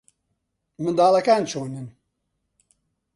[0.81, 1.87] منداڵەکان چۆنن؟